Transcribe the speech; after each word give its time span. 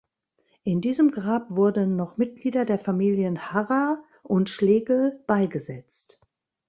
In 0.63 0.81
diesem 0.81 1.11
Grab 1.11 1.45
wurden 1.51 1.95
noch 1.95 2.17
Mitglieder 2.17 2.65
der 2.65 2.79
Familien 2.79 3.51
Harrer 3.53 4.03
und 4.23 4.49
Schlegel 4.49 5.23
beigesetzt. 5.27 6.19